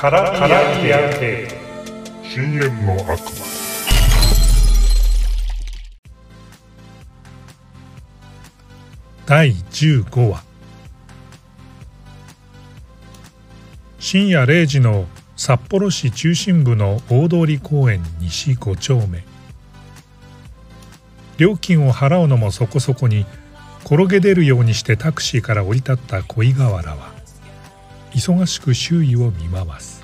[0.00, 0.30] カラ
[0.80, 1.48] ビア系。
[2.22, 3.18] 深淵の悪魔。
[9.26, 10.44] 第15話。
[13.98, 19.24] 深夜0時の札幌市中心部の大通公園西5丁目。
[21.38, 23.26] 料金を払うのもそこそこに
[23.84, 27.17] 転げ出るようにしてタクシーから降り立った恋河原は
[28.14, 30.02] 忙しく周囲を見回す。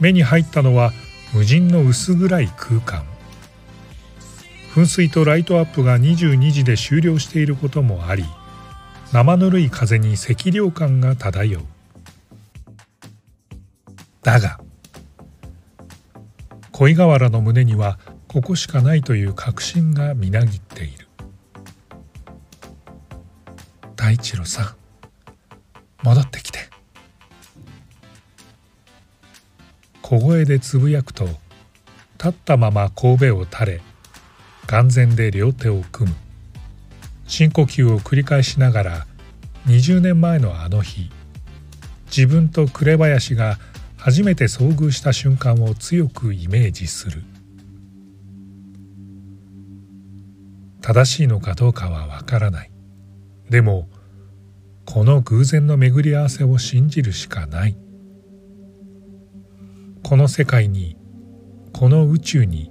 [0.00, 0.92] 目に入ったのは
[1.32, 3.04] 無人の薄暗い空間。
[4.74, 8.24] 噴水とライトアップが22時で終了していることもあり
[9.12, 11.62] 生ぬるい風に赤涼感が漂う。
[14.22, 14.58] だが
[16.72, 17.98] 恋河原の胸には
[18.28, 21.06] ここしかないという確信がみなぎっている。
[23.94, 24.81] 大一郎さん。
[26.02, 26.58] 戻ってきて。
[30.02, 33.80] 小声でつぶやくと立ったまま神戸を垂れ
[34.66, 36.16] 眼前で両手を組む。
[37.26, 39.06] 深呼吸を繰り返しながら
[39.66, 41.10] 20年前のあの日
[42.14, 43.58] 自分と紅林が
[43.96, 47.22] 初めて遭遇した瞬間を強くイメージする。
[50.82, 52.70] 正しいのかどうかはわからない。
[53.48, 53.88] でも
[54.84, 57.76] この偶然の巡り合わせを信じるしかない。
[60.02, 60.96] この世界に
[61.72, 62.70] この宇宙に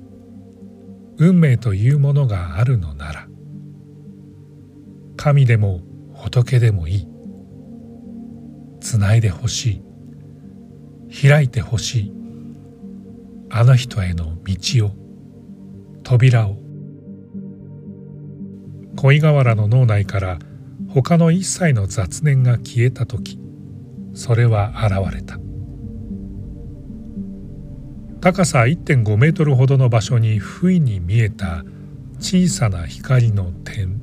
[1.17, 3.28] 運命というものがあるのなら
[5.17, 5.82] 神でも
[6.14, 7.08] 仏でもいい。
[8.80, 9.82] つないでほし
[11.12, 11.28] い。
[11.30, 12.14] 開いてほしい。
[13.50, 14.92] あの人への道を
[16.04, 16.58] 扉を。
[18.95, 20.39] 恋河原の脳内から
[20.94, 23.39] 他の一切の雑念が消えた時
[24.14, 25.39] それは現れた。
[28.20, 31.64] 高さ1.5メートルほどの場所に不意に見えた
[32.20, 33.99] 小さな光の点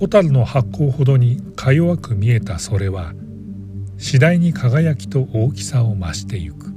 [0.00, 3.14] 蛍の発光ほどにか弱く見えたそれは
[3.96, 6.74] 次第に輝きと大きさを増してゆく。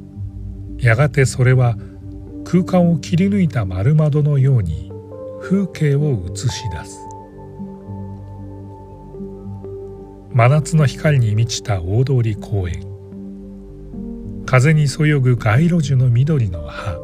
[0.78, 1.76] やがてそれは
[2.46, 4.92] 空間を切り抜いた丸窓のように
[5.42, 7.07] 風景を映し出す。
[10.38, 12.86] 真夏の光に満ちた大通公園。
[14.46, 16.96] 風にそよぐ街路樹の緑の葉。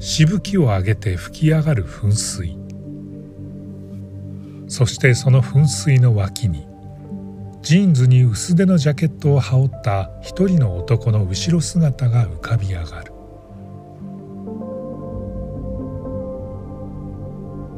[0.00, 2.58] しぶきを上げて吹き上がる噴水。
[4.66, 6.66] そしてその噴水の脇に
[7.62, 13.12] ジーンズに薄手のジャケットを羽織った一人の男の後ろ姿が浮かび上がる。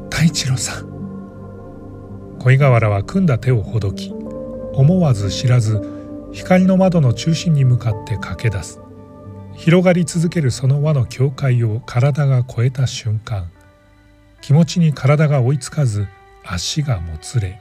[0.08, 0.91] 太一郎さん。
[2.42, 4.12] 恋河原は組んだ手をほどき
[4.72, 8.80] 思わず知らず光の窓の中心に向かって駆け出す。
[9.54, 13.48] 広がり続けるその輪の境界を体が越えた瞬間
[14.40, 16.08] 気持ちに体が追いつかず
[16.42, 17.60] 足がもつれ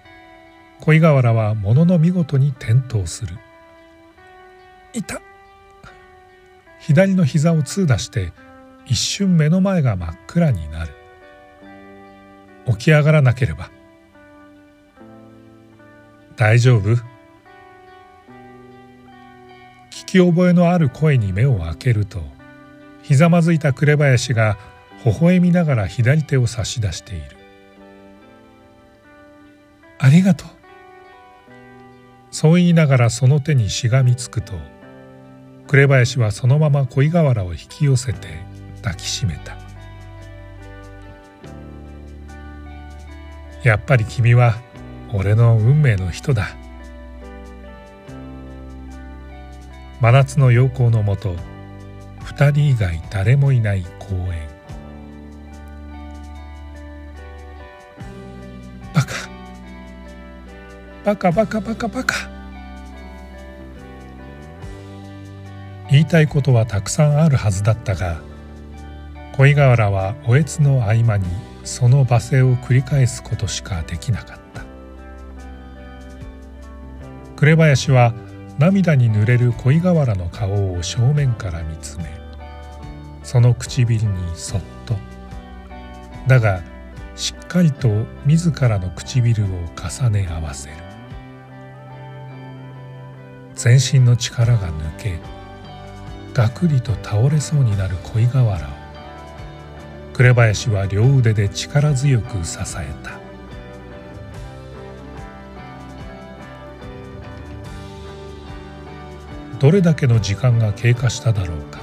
[0.79, 3.37] 恋河原はものの見事に転倒する。
[4.93, 5.21] いた
[6.79, 8.33] 左の膝を痛打して
[8.87, 10.91] 一瞬目の前が真っ暗になる。
[12.65, 13.69] 起き上がらなければ
[16.41, 16.95] 大丈夫？
[19.91, 22.23] 聞き覚えのある声に目を開けると
[23.03, 24.57] ひざまずいた紅林が
[25.05, 27.25] 微笑みながら左手を差し出している。
[29.99, 30.47] ありがとう。
[32.31, 34.53] そう言いながらその手にしがみつくと
[35.67, 38.39] 紅林はそのまま恋河原を引き寄せて
[38.81, 39.55] 抱きしめた。
[43.61, 44.55] やっぱり君は
[45.13, 46.55] 俺の運命の人だ。
[49.99, 51.35] 真夏の陽光のもと
[52.23, 54.49] 二人以外誰もいない公園。
[58.93, 59.13] バカ。
[61.03, 62.15] バカバカバカバカ。
[65.89, 68.21] 言いたいことはたくさんあるはずだったが
[69.35, 71.25] 恋河原はおえつの合間に
[71.65, 74.40] その罵声を繰り返すことしかできなかった。
[77.41, 78.13] 紅林は
[78.59, 82.05] 涙に濡れる恋河原の顔を正面から見つめ
[83.23, 84.95] その唇にそっと。
[86.27, 86.61] だが
[87.15, 87.89] しっかりと
[88.27, 90.75] 自らの唇を重ね合わせる。
[93.55, 95.19] 全身の力が抜け
[96.35, 98.71] ガクリと倒れそうになる恋河原を
[100.13, 103.30] 紅林は両腕で力強く支えた。
[109.61, 111.79] どれだけの時間が経過しただろうか。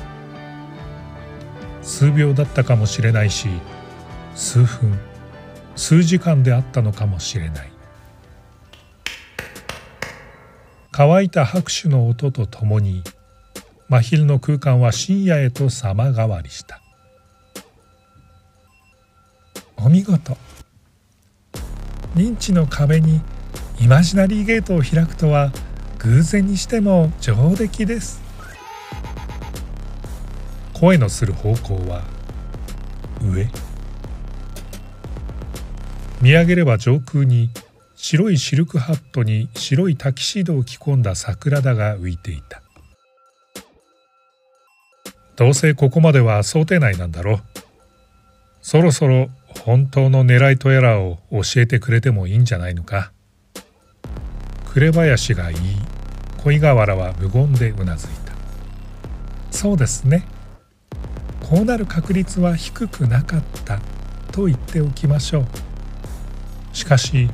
[1.80, 3.48] 数秒だったかもしれないし
[4.34, 4.98] 数分
[5.76, 7.70] 数時間であったのかもしれない。
[10.90, 13.04] 乾いた拍手の音とともに
[13.88, 16.82] 真昼の空間は深夜へと様変わりした。
[19.76, 20.36] お見事。
[22.16, 23.20] 認知の壁に
[23.80, 25.52] イマジナリーゲートを開くとは
[25.98, 28.22] 偶然にしても上出来です。
[30.72, 32.04] 声のする方向は
[33.22, 33.48] 上。
[36.22, 37.50] 見上げれば上空に
[37.96, 42.62] 白いシルクハットに白いタキシードを着込んだ桜田が浮いていた。
[45.34, 47.40] どうせここまでは想定内なんだろう。
[48.60, 53.12] そろそろ本当の狙いとやらを教えてくれてもいいんじゃないのか。
[54.72, 55.76] 紅林が言い。
[56.38, 58.32] 恋河原は無言でうなずいた。
[59.50, 60.26] そうですね。
[61.40, 63.80] こうなる確率は低くなかった。
[64.30, 65.46] と言っておきましょう。
[66.72, 67.28] しかし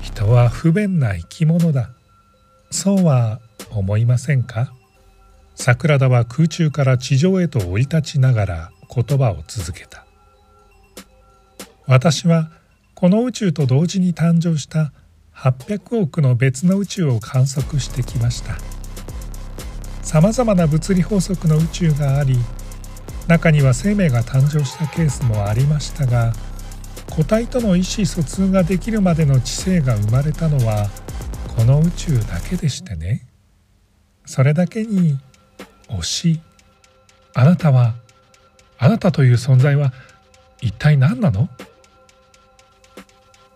[0.00, 1.90] 人は不便な生き物だ。
[2.70, 3.40] そうは
[3.70, 4.72] 思いませんか？
[5.54, 10.04] 桜田は空中から地上へと降り立ちながら言葉を続けた。
[11.86, 12.50] 私は
[12.94, 14.92] この宇宙と同時に誕生した
[15.42, 18.58] 800億の別の宇宙を観測してきました。
[20.00, 22.36] さまざまな物理法則の宇宙があり
[23.26, 26.32] 中には生命が誕生したケースもありましたが
[27.10, 30.88] 個体との意思疎通ができるまでの知性が生まれたのは
[31.56, 33.26] この宇宙だけでしてね。
[34.24, 35.18] それだけに
[35.88, 36.40] 惜し
[37.34, 37.94] あなたは
[38.78, 39.92] あなたという存在は
[40.60, 41.48] 一体何なの？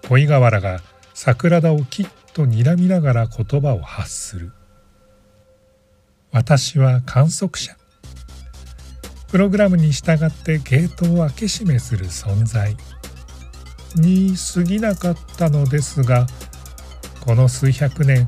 [0.09, 0.81] 恋河原が
[1.19, 4.53] 桜田をきっと睨みながら言葉を発する。
[6.31, 7.75] 私は観測者。
[9.29, 12.77] プログラムに従ってゲートを開け閉めする存在。
[13.95, 16.27] に過ぎなかったのですが
[17.25, 18.27] この数百年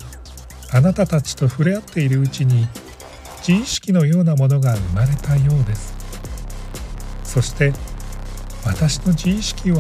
[0.73, 2.69] あなたたちと触れ合っているうちに
[3.47, 5.93] 自意識のようなものが生まれたようです。
[7.23, 7.71] そして
[8.65, 9.77] 私の自意識は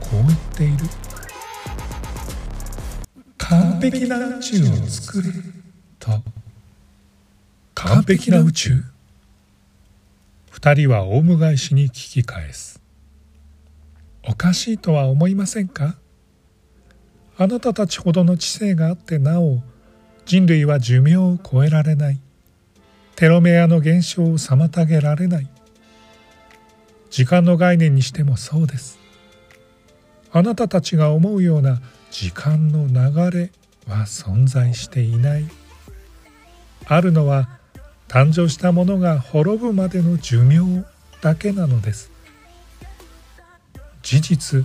[0.00, 1.11] こう言っている。
[3.82, 5.32] 璧な宇宙を作る。
[5.98, 6.22] と
[7.74, 8.84] 完璧な宇宙。
[10.50, 12.80] 二人はオウム返しに聞き返す。
[14.22, 15.96] おかしいとは思いませんか？
[17.36, 19.58] あなたたちほどの知性があってなお
[20.26, 22.20] 人類は寿命を超えられない。
[23.16, 25.48] テロメアの減少を妨げられない。
[27.10, 29.00] 時間の概念にしてもそうです。
[30.30, 31.80] あなたたちが思うような
[32.10, 33.50] 時間の流れ
[33.86, 35.44] は存在していない。
[36.86, 37.48] あるのは
[38.08, 40.84] 誕生したものが滅ぶまでの寿命
[41.20, 42.10] だけなのです。
[44.02, 44.64] 事実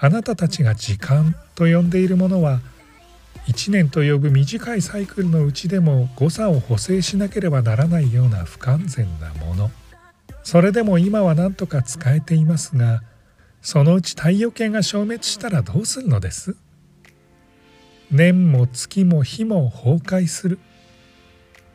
[0.00, 2.60] あなたたちが時間と呼んでいるものは
[3.46, 9.70] 1年と呼ぶ短いサイクルのうちでも誤差を補正しなければならないような不完全なもの。
[10.42, 13.02] それでも今は何とか使えていますが
[13.62, 16.56] そのうち太陽系が消滅したらどうするのです？
[18.10, 20.58] 年も月も日も崩壊する。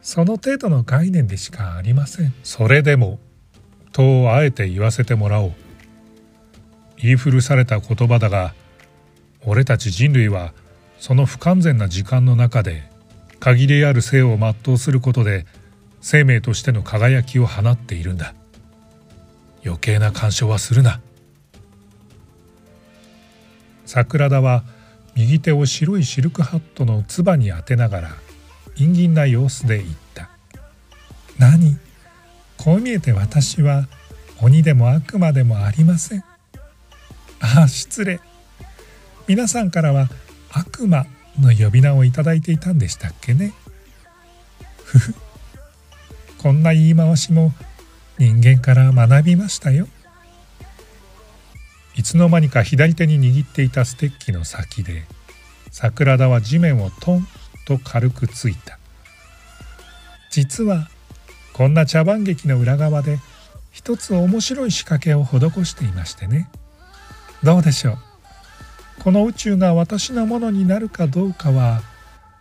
[0.01, 2.33] その程度の概念でしかありません。
[2.43, 3.19] それでも
[3.91, 5.53] とあえて言わせてもらおう。
[6.97, 8.53] 言い古された言葉だが
[9.43, 10.53] 俺たち人類は
[10.99, 12.83] その不完全な時間の中で
[13.39, 15.47] 限りある生を全うすることで
[15.99, 18.33] 生命としての輝きを放っているんだ。
[19.63, 21.01] 余計な干渉はするな。
[23.85, 24.63] 桜田は
[25.15, 28.09] 右手を白いシルクハットのつばに当てながら
[28.75, 30.29] 陰銀な様子で言った
[31.37, 31.77] 「何？
[32.57, 33.87] こう見えて私は
[34.41, 36.23] 鬼でも悪魔でもありません」
[37.41, 38.19] ああ失礼。
[39.27, 40.09] 皆さんからは
[40.51, 41.05] 悪魔
[41.39, 43.53] の呼び名をいただいていたんでしたっけね。
[44.83, 45.15] ふふ。
[46.37, 47.53] こんな言い回しも
[48.17, 49.87] 人間から学びましたよ。
[51.95, 55.03] いつの間にか左手に握っていたステッキの先で
[55.71, 57.27] 桜田は地面をトン
[57.65, 58.79] と軽くついた。
[60.29, 60.89] 実は
[61.53, 63.19] こんな茶番劇の裏側で
[63.71, 66.49] 一つ面白い仕掛けを施していましてね。
[67.43, 67.97] どうでしょう？
[69.03, 71.81] この宇宙が私のものになるかどうかは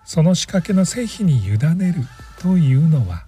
[0.04, 2.04] その仕掛けの成否に委ねる
[2.40, 3.24] というのは